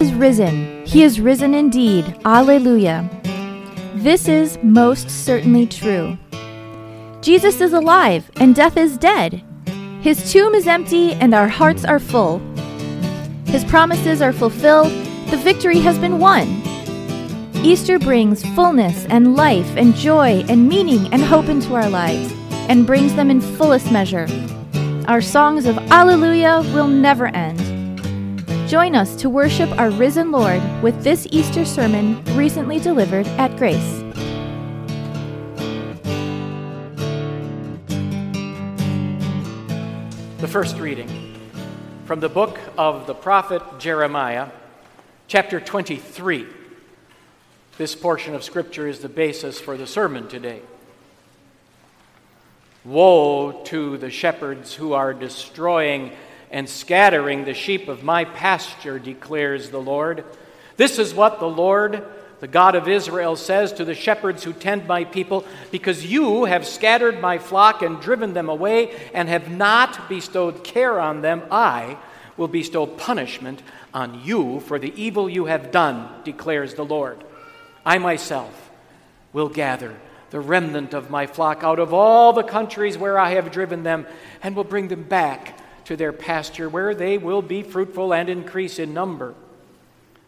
[0.00, 0.84] is risen.
[0.86, 2.16] He is risen indeed.
[2.24, 3.08] Alleluia.
[3.94, 6.16] This is most certainly true.
[7.20, 9.44] Jesus is alive and death is dead.
[10.00, 12.38] His tomb is empty and our hearts are full.
[13.44, 14.90] His promises are fulfilled.
[15.30, 16.62] The victory has been won.
[17.56, 22.32] Easter brings fullness and life and joy and meaning and hope into our lives
[22.70, 24.26] and brings them in fullest measure.
[25.08, 27.59] Our songs of Alleluia will never end.
[28.70, 34.04] Join us to worship our risen Lord with this Easter sermon recently delivered at Grace.
[40.38, 41.08] The first reading
[42.04, 44.50] from the book of the prophet Jeremiah,
[45.26, 46.46] chapter 23.
[47.76, 50.62] This portion of Scripture is the basis for the sermon today.
[52.84, 56.12] Woe to the shepherds who are destroying
[56.50, 60.24] and scattering the sheep of my pasture, declares the Lord.
[60.76, 62.04] This is what the Lord,
[62.40, 66.66] the God of Israel, says to the shepherds who tend my people because you have
[66.66, 71.98] scattered my flock and driven them away and have not bestowed care on them, I
[72.36, 73.62] will bestow punishment
[73.92, 77.22] on you for the evil you have done, declares the Lord.
[77.84, 78.70] I myself
[79.32, 79.94] will gather
[80.30, 84.06] the remnant of my flock out of all the countries where I have driven them
[84.42, 85.59] and will bring them back
[85.90, 89.34] to their pasture, where they will be fruitful and increase in number.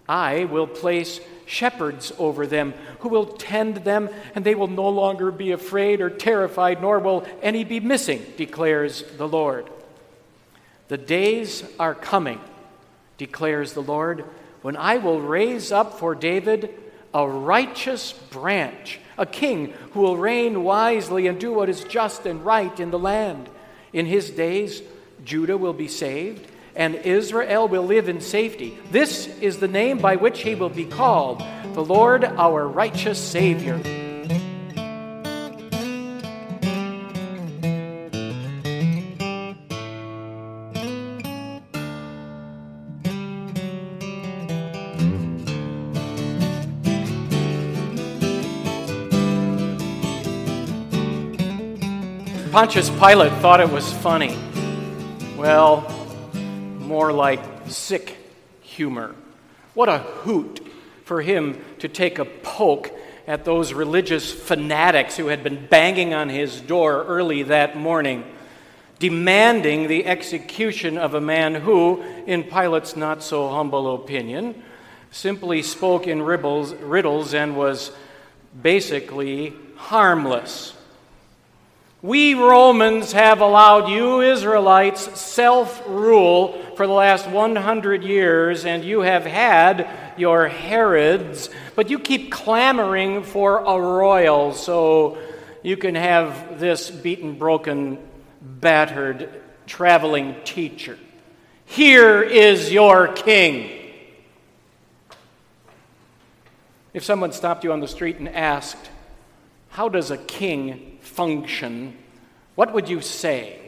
[0.08, 5.30] I will place shepherds over them who will tend them, and they will no longer
[5.30, 9.70] be afraid or terrified, nor will any be missing, declares the Lord.
[10.88, 12.40] The days are coming,
[13.16, 14.24] declares the Lord,
[14.62, 16.74] when I will raise up for David
[17.14, 22.44] a righteous branch, a king who will reign wisely and do what is just and
[22.44, 23.48] right in the land.
[23.92, 24.82] In his days,
[25.24, 28.78] Judah will be saved, and Israel will live in safety.
[28.90, 31.42] This is the name by which he will be called
[31.74, 33.80] the Lord our righteous Savior.
[52.50, 54.36] Pontius Pilate thought it was funny
[55.42, 55.80] well,
[56.78, 58.16] more like sick
[58.60, 59.12] humor.
[59.74, 60.64] What a hoot
[61.04, 62.92] for him to take a poke
[63.26, 68.22] at those religious fanatics who had been banging on his door early that morning,
[69.00, 74.62] demanding the execution of a man who, in Pilate's not so humble opinion,
[75.10, 77.90] simply spoke in riddles, riddles and was
[78.62, 80.72] basically harmless.
[82.02, 89.02] We Romans have allowed you Israelites self rule for the last 100 years, and you
[89.02, 95.16] have had your Herods, but you keep clamoring for a royal so
[95.62, 97.98] you can have this beaten, broken,
[98.40, 100.98] battered traveling teacher.
[101.66, 103.70] Here is your king.
[106.92, 108.90] If someone stopped you on the street and asked,
[109.68, 111.96] How does a king function,
[112.54, 113.58] what would you say?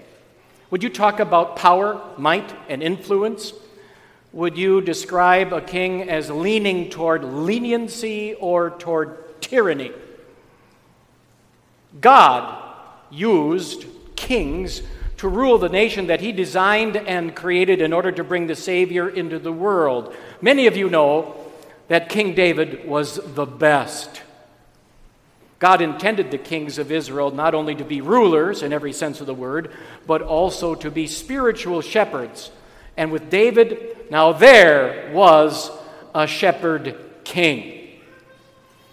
[0.70, 3.52] Would you talk about power, might, and influence?
[4.32, 9.92] Would you describe a king as leaning toward leniency or toward tyranny?
[12.00, 12.60] God
[13.10, 13.84] used
[14.16, 14.82] kings
[15.18, 19.08] to rule the nation that he designed and created in order to bring the Savior
[19.08, 20.14] into the world.
[20.40, 21.36] Many of you know
[21.88, 24.23] that King David was the best.
[25.64, 29.26] God intended the kings of Israel not only to be rulers in every sense of
[29.26, 29.72] the word,
[30.06, 32.50] but also to be spiritual shepherds.
[32.98, 35.70] And with David, now there was
[36.14, 36.94] a shepherd
[37.24, 37.98] king.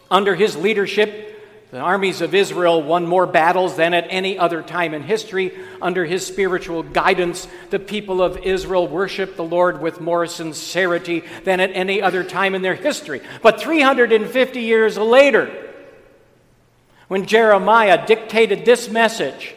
[0.09, 4.93] Under his leadership, the armies of Israel won more battles than at any other time
[4.93, 5.51] in history.
[5.81, 11.59] Under his spiritual guidance, the people of Israel worshiped the Lord with more sincerity than
[11.59, 13.21] at any other time in their history.
[13.41, 15.67] But 350 years later,
[17.11, 19.53] when Jeremiah dictated this message,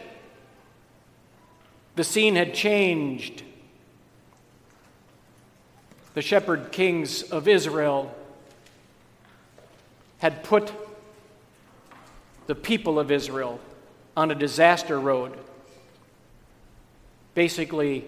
[1.94, 3.44] the scene had changed.
[6.14, 8.12] The shepherd kings of Israel
[10.18, 10.72] had put
[12.48, 13.60] the people of Israel
[14.16, 15.38] on a disaster road,
[17.36, 18.04] basically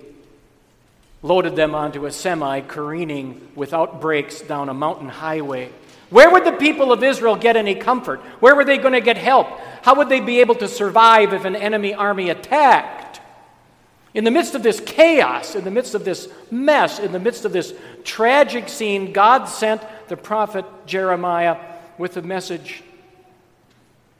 [1.23, 5.71] loaded them onto a semi careening without brakes down a mountain highway.
[6.11, 8.21] Where would the people of Israel get any comfort?
[8.41, 9.49] Where were they going to get help?
[9.83, 13.21] How would they be able to survive if an enemy army attacked?
[14.15, 17.45] In the midst of this chaos, in the midst of this mess, in the midst
[17.45, 21.59] of this tragic scene, God sent the prophet Jeremiah
[21.99, 22.83] with a message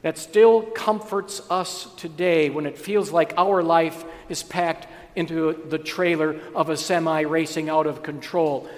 [0.03, 4.87] that still comforts us today when it feels like our life is packed
[5.17, 8.69] into the trailer of a semi racing out of control,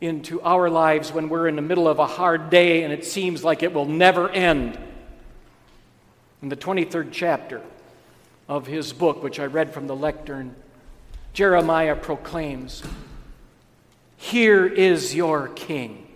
[0.00, 3.44] into our lives when we're in the middle of a hard day and it seems
[3.44, 4.78] like it will never end.
[6.42, 7.62] In the 23rd chapter
[8.48, 10.54] of his book, which I read from the lectern,
[11.32, 12.82] Jeremiah proclaims,
[14.16, 16.07] Here is your king.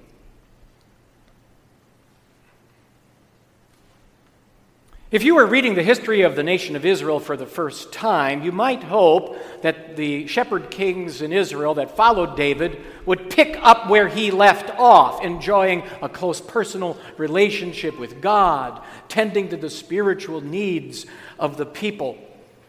[5.12, 8.42] If you were reading the history of the nation of Israel for the first time,
[8.42, 13.90] you might hope that the shepherd kings in Israel that followed David would pick up
[13.90, 20.40] where he left off, enjoying a close personal relationship with God, tending to the spiritual
[20.40, 21.04] needs
[21.38, 22.16] of the people,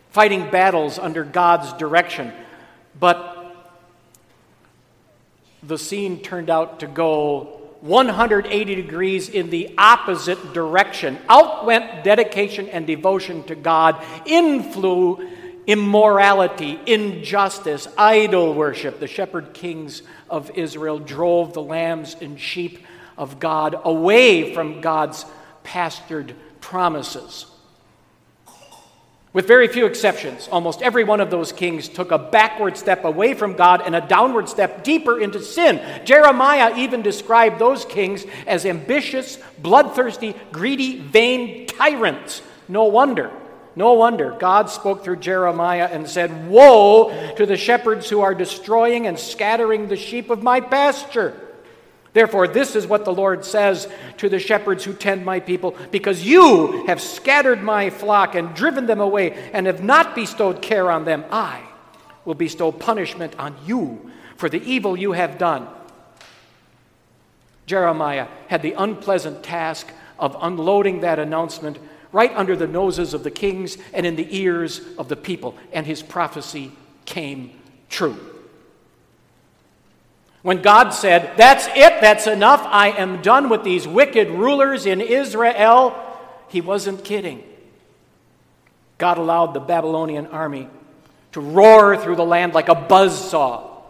[0.10, 2.34] fighting battles under God's direction.
[3.00, 3.56] But
[5.64, 11.18] the scene turned out to go 180 degrees in the opposite direction.
[11.28, 15.28] Out went dedication and devotion to God, in flew
[15.68, 19.02] immorality, injustice, idol worship.
[19.02, 22.86] The shepherd kings of Israel drove the lambs and sheep
[23.18, 25.26] of God away from God's
[25.64, 27.48] pastured promises.
[29.34, 33.34] With very few exceptions, almost every one of those kings took a backward step away
[33.34, 35.82] from God and a downward step deeper into sin.
[36.06, 42.44] Jeremiah even described those kings as ambitious, bloodthirsty, greedy, vain tyrants.
[42.68, 43.32] No wonder.
[43.76, 49.08] No wonder God spoke through Jeremiah and said, Woe to the shepherds who are destroying
[49.08, 51.43] and scattering the sheep of my pasture.
[52.14, 53.88] Therefore, this is what the Lord says
[54.18, 58.86] to the shepherds who tend my people because you have scattered my flock and driven
[58.86, 61.26] them away and have not bestowed care on them.
[61.32, 61.64] I
[62.24, 65.68] will bestow punishment on you for the evil you have done.
[67.66, 69.88] Jeremiah had the unpleasant task
[70.20, 71.80] of unloading that announcement
[72.12, 75.88] right under the noses of the kings and in the ears of the people, and
[75.88, 76.72] his prophecy
[77.06, 78.33] came true.
[80.44, 85.02] When God said, That's it, that's enough, I am done with these wicked rulers in
[85.02, 86.00] Israel,
[86.50, 87.44] he wasn't kidding.
[88.98, 90.70] God allowed the Babylonian army
[91.32, 93.82] to roar through the land like a buzz saw.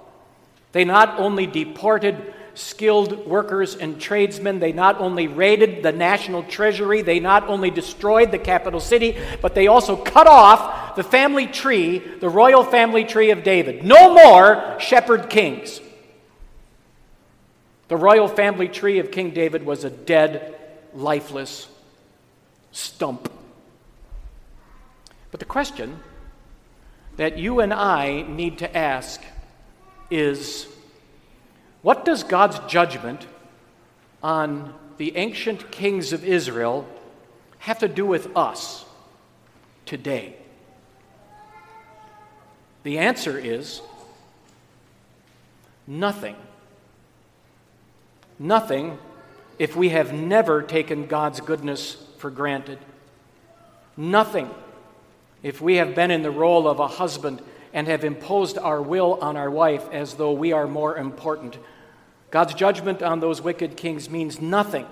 [0.72, 7.02] They not only deported skilled workers and tradesmen, they not only raided the national treasury,
[7.02, 11.98] they not only destroyed the capital city, but they also cut off the family tree,
[11.98, 13.84] the royal family tree of David.
[13.84, 15.82] No more shepherd kings.
[17.94, 20.56] The royal family tree of King David was a dead,
[20.96, 21.68] lifeless
[22.72, 23.32] stump.
[25.30, 26.00] But the question
[27.18, 29.22] that you and I need to ask
[30.10, 30.66] is
[31.84, 33.28] what does God's judgment
[34.24, 36.88] on the ancient kings of Israel
[37.60, 38.86] have to do with us
[39.86, 40.36] today?
[42.82, 43.84] The answer is
[45.86, 46.36] nothing.
[48.44, 48.98] Nothing
[49.58, 52.78] if we have never taken God's goodness for granted.
[53.96, 54.50] Nothing
[55.44, 57.42] if we have been in the role of a husband
[57.74, 61.58] and have imposed our will on our wife as though we are more important.
[62.32, 64.88] God's judgment on those wicked kings means nothing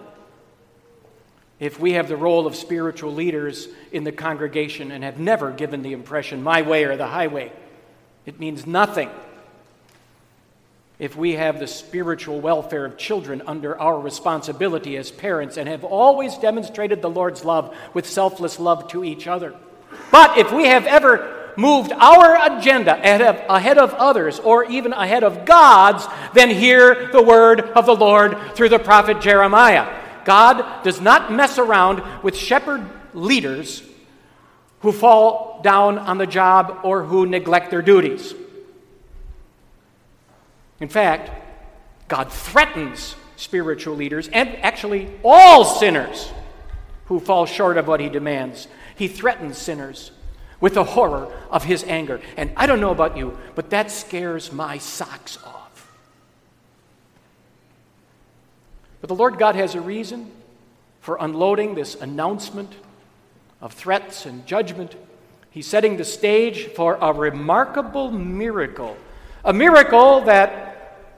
[1.60, 5.82] if we have the role of spiritual leaders in the congregation and have never given
[5.82, 7.52] the impression, my way or the highway.
[8.26, 9.10] It means nothing
[11.02, 15.84] if we have the spiritual welfare of children under our responsibility as parents and have
[15.84, 19.56] always demonstrated the Lord's love with selfless love to each other.
[20.12, 25.44] But if we have ever moved our agenda ahead of, others or even ahead of
[25.44, 26.06] God's,
[26.36, 29.92] then hear the word of the Lord through the prophet Jeremiah.
[30.24, 33.82] God does not mess around with shepherd leaders
[34.82, 38.36] who fall down on the job or who neglect their duties.
[40.82, 41.32] In fact,
[42.08, 46.32] God threatens spiritual leaders and actually all sinners
[47.06, 48.68] who fall short of what he demands.
[48.96, 50.12] He threatens sinners
[50.60, 52.20] with the horror of his anger.
[52.36, 55.92] And I don't know about you, but that scares my socks off.
[59.02, 60.32] But the Lord God has a reason
[61.00, 62.74] for unloading this announcement
[63.60, 64.96] of threats and judgment.
[65.50, 68.96] He's setting the stage for a remarkable miracle,
[69.44, 70.71] a miracle that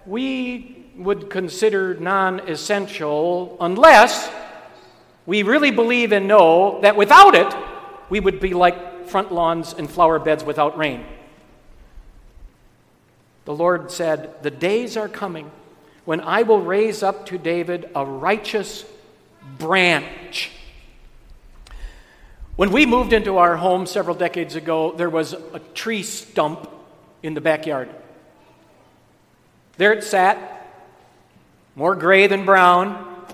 [0.06, 4.30] we would consider non essential unless
[5.26, 7.54] we really believe and know that without it,
[8.10, 11.06] we would be like front lawns and flower beds without rain.
[13.46, 15.52] The Lord said, The days are coming
[16.06, 18.86] when I will raise up to David a righteous
[19.58, 20.52] branch.
[22.56, 26.70] When we moved into our home several decades ago, there was a tree stump
[27.24, 27.90] in the backyard.
[29.78, 30.68] There it sat,
[31.76, 33.26] more gray than brown,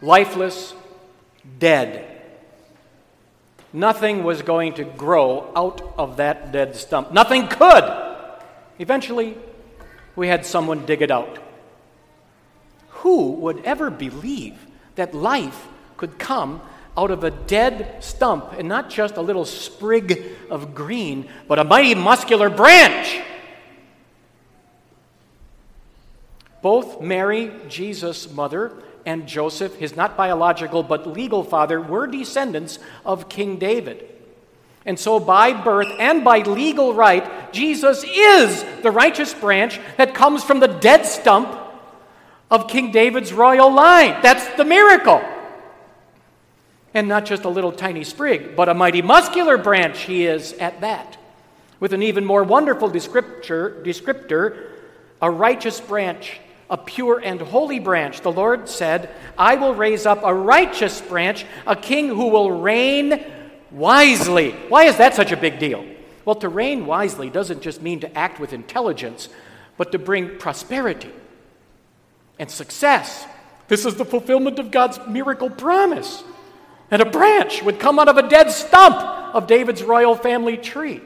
[0.00, 0.74] lifeless,
[1.58, 2.10] dead.
[3.72, 7.12] Nothing was going to grow out of that dead stump.
[7.12, 7.84] Nothing could.
[8.78, 9.36] Eventually,
[10.14, 11.38] we had someone dig it out.
[13.02, 14.54] Who would ever believe
[14.94, 16.60] that life could come
[16.96, 21.64] out of a dead stump and not just a little sprig of green, but a
[21.64, 23.20] mighty muscular branch?
[26.64, 28.72] Both Mary, Jesus' mother,
[29.04, 34.08] and Joseph, his not biological but legal father, were descendants of King David.
[34.86, 40.42] And so, by birth and by legal right, Jesus is the righteous branch that comes
[40.42, 41.54] from the dead stump
[42.50, 44.22] of King David's royal line.
[44.22, 45.22] That's the miracle.
[46.94, 50.80] And not just a little tiny sprig, but a mighty muscular branch he is at
[50.80, 51.18] that.
[51.78, 54.70] With an even more wonderful descriptor, descriptor
[55.20, 56.40] a righteous branch
[56.70, 58.20] a pure and holy branch.
[58.20, 63.24] The Lord said, I will raise up a righteous branch, a king who will reign
[63.70, 64.52] wisely.
[64.68, 65.84] Why is that such a big deal?
[66.24, 69.28] Well, to reign wisely doesn't just mean to act with intelligence,
[69.76, 71.12] but to bring prosperity
[72.38, 73.26] and success.
[73.68, 76.24] This is the fulfillment of God's miracle promise.
[76.90, 78.96] And a branch would come out of a dead stump
[79.34, 81.02] of David's royal family tree.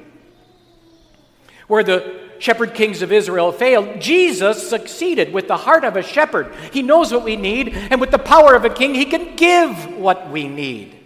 [1.69, 6.53] Where the shepherd kings of Israel failed, Jesus succeeded with the heart of a shepherd.
[6.73, 9.97] He knows what we need, and with the power of a king, he can give
[9.97, 10.97] what we need.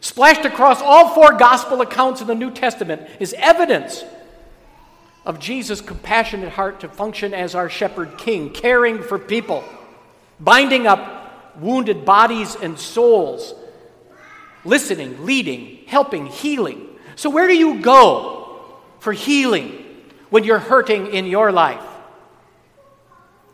[0.00, 4.02] Splashed across all four gospel accounts in the New Testament is evidence
[5.26, 9.62] of Jesus' compassionate heart to function as our shepherd king, caring for people,
[10.38, 13.54] binding up wounded bodies and souls,
[14.64, 16.86] listening, leading, helping, healing.
[17.16, 18.39] So, where do you go
[19.00, 19.84] for healing
[20.28, 21.84] when you're hurting in your life.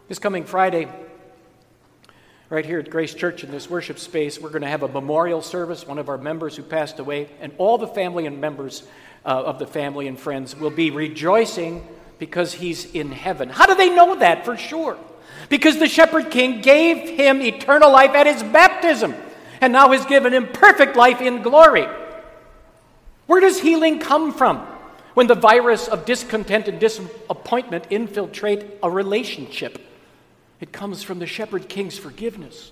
[0.08, 0.88] This coming Friday,
[2.50, 5.42] right here at Grace Church in this worship space, we're going to have a memorial
[5.42, 5.86] service.
[5.86, 8.82] One of our members who passed away, and all the family and members
[9.24, 11.86] uh, of the family and friends will be rejoicing
[12.18, 13.48] because he's in heaven.
[13.48, 14.98] How do they know that for sure?
[15.48, 19.14] Because the shepherd king gave him eternal life at his baptism
[19.60, 21.86] and now has given him perfect life in glory.
[23.26, 24.66] Where does healing come from?
[25.16, 29.78] When the virus of discontent and disappointment infiltrate a relationship.
[30.60, 32.70] It comes from the shepherd king's forgiveness.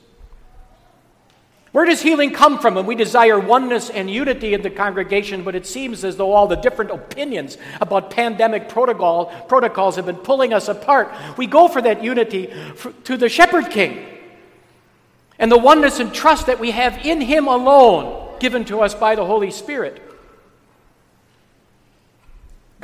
[1.73, 5.55] Where does healing come from when we desire oneness and unity in the congregation, but
[5.55, 10.53] it seems as though all the different opinions about pandemic protocol, protocols have been pulling
[10.53, 11.15] us apart?
[11.39, 14.07] We go for that unity for, to the shepherd king
[15.39, 19.15] and the oneness and trust that we have in him alone, given to us by
[19.15, 20.03] the Holy Spirit.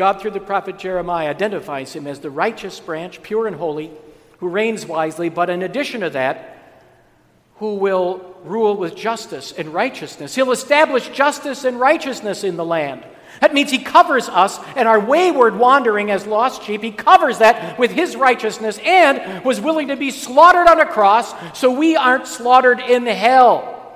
[0.01, 3.91] God, through the prophet Jeremiah, identifies him as the righteous branch, pure and holy,
[4.39, 6.57] who reigns wisely, but in addition to that,
[7.57, 10.35] who will rule with justice and righteousness.
[10.35, 13.05] He'll establish justice and righteousness in the land.
[13.43, 16.83] That means he covers us and our wayward wandering as lost sheep.
[16.83, 21.35] He covers that with his righteousness and was willing to be slaughtered on a cross
[21.53, 23.95] so we aren't slaughtered in hell.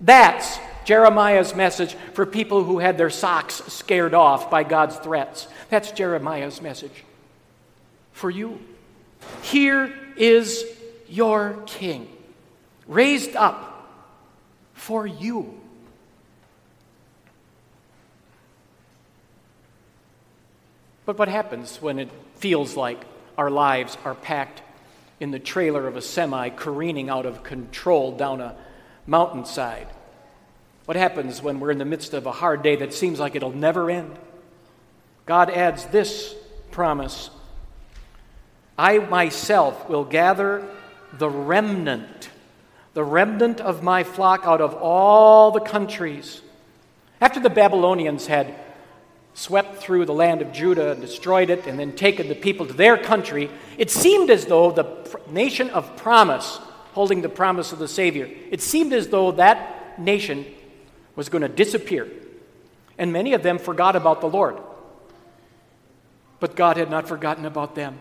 [0.00, 0.58] That's
[0.88, 5.46] Jeremiah's message for people who had their socks scared off by God's threats.
[5.68, 7.04] That's Jeremiah's message
[8.12, 8.58] for you.
[9.42, 10.64] Here is
[11.06, 12.08] your king,
[12.86, 13.86] raised up
[14.72, 15.60] for you.
[21.04, 23.04] But what happens when it feels like
[23.36, 24.62] our lives are packed
[25.20, 28.56] in the trailer of a semi careening out of control down a
[29.06, 29.88] mountainside?
[30.88, 33.52] What happens when we're in the midst of a hard day that seems like it'll
[33.52, 34.18] never end?
[35.26, 36.34] God adds this
[36.70, 37.28] promise
[38.78, 40.66] I myself will gather
[41.12, 42.30] the remnant,
[42.94, 46.40] the remnant of my flock out of all the countries.
[47.20, 48.54] After the Babylonians had
[49.34, 52.72] swept through the land of Judah and destroyed it and then taken the people to
[52.72, 54.86] their country, it seemed as though the
[55.30, 56.60] nation of promise,
[56.94, 60.46] holding the promise of the Savior, it seemed as though that nation
[61.18, 62.06] was going to disappear.
[62.96, 64.56] And many of them forgot about the Lord.
[66.38, 67.98] But God had not forgotten about them,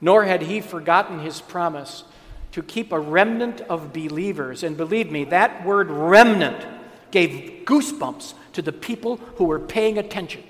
[0.00, 2.04] nor had He forgotten His promise
[2.52, 4.62] to keep a remnant of believers.
[4.62, 6.66] And believe me, that word remnant
[7.10, 10.42] gave goosebumps to the people who were paying attention.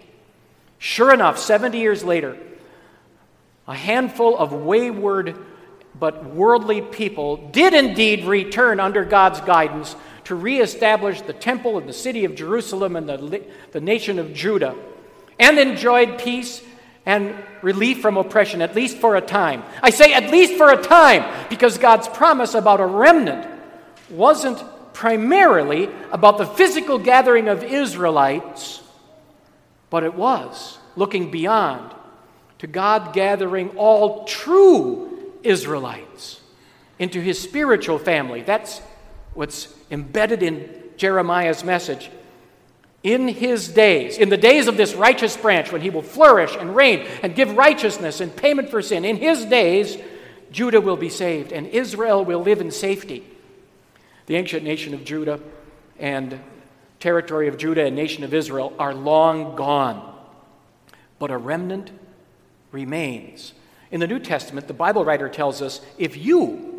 [0.78, 2.38] Sure enough, 70 years later,
[3.66, 5.36] a handful of wayward
[5.98, 11.92] but worldly people did indeed return under God's guidance to reestablish the temple and the
[11.92, 14.74] city of Jerusalem and the, the nation of Judah,
[15.38, 16.62] and enjoyed peace
[17.06, 19.62] and relief from oppression, at least for a time.
[19.82, 23.46] I say at least for a time, because God's promise about a remnant
[24.10, 24.62] wasn't
[24.94, 28.80] primarily about the physical gathering of Israelites,
[29.90, 31.92] but it was looking beyond
[32.60, 36.40] to God gathering all true Israelites
[36.98, 38.42] into his spiritual family.
[38.42, 38.80] That's
[39.34, 42.10] what's embedded in Jeremiah's message.
[43.02, 46.74] In his days, in the days of this righteous branch, when he will flourish and
[46.74, 49.98] reign and give righteousness and payment for sin, in his days,
[50.50, 53.24] Judah will be saved and Israel will live in safety.
[54.26, 55.40] The ancient nation of Judah
[55.98, 56.40] and
[56.98, 60.14] territory of Judah and nation of Israel are long gone,
[61.18, 61.90] but a remnant
[62.72, 63.52] remains.
[63.90, 66.74] In the New Testament, the Bible writer tells us if you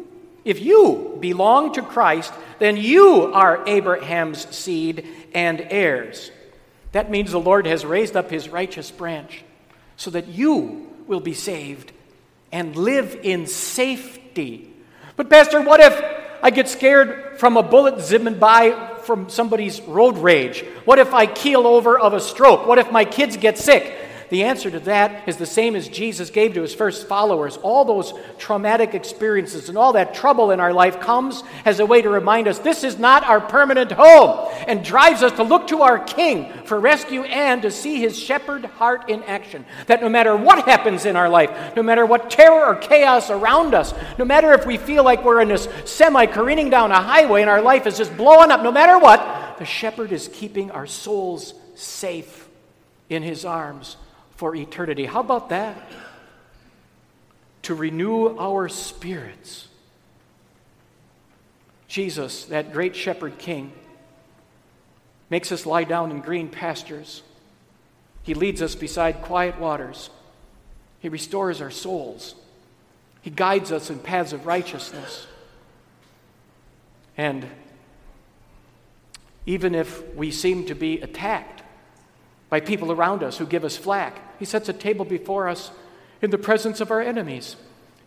[0.45, 6.31] if you belong to Christ, then you are Abraham's seed and heirs.
[6.91, 9.43] That means the Lord has raised up his righteous branch
[9.97, 11.91] so that you will be saved
[12.51, 14.71] and live in safety.
[15.15, 16.01] But, Pastor, what if
[16.41, 20.63] I get scared from a bullet zipping by from somebody's road rage?
[20.85, 22.65] What if I keel over of a stroke?
[22.65, 23.93] What if my kids get sick?
[24.29, 27.58] The answer to that is the same as Jesus gave to his first followers.
[27.58, 32.01] All those traumatic experiences and all that trouble in our life comes as a way
[32.01, 35.84] to remind us this is not our permanent home and drives us to look to
[35.84, 39.65] our King for rescue and to see his shepherd heart in action.
[39.88, 43.75] That no matter what happens in our life, no matter what terror or chaos around
[43.75, 47.41] us, no matter if we feel like we're in this semi careening down a highway
[47.41, 50.88] and our life is just blowing up, no matter what, the shepherd is keeping our
[50.88, 52.48] souls safe
[53.10, 53.98] in his arms
[54.36, 55.05] for eternity.
[55.05, 55.77] How about that?
[57.64, 59.68] To renew our spirits.
[61.88, 63.72] Jesus, that great shepherd king,
[65.29, 67.24] makes us lie down in green pastures.
[68.24, 70.09] He leads us beside quiet waters.
[71.00, 72.36] He restores our souls.
[73.22, 75.27] He guides us in paths of righteousness.
[77.18, 77.48] And
[79.46, 81.64] even if we seem to be attacked
[82.50, 85.72] by people around us who give us flack, he sets a table before us
[86.22, 87.55] in the presence of our enemies.